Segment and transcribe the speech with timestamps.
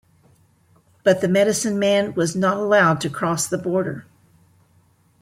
[1.03, 4.07] But the medicine man was not allowed across the border.